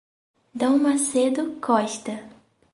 [0.59, 2.15] Dom Macedo Costa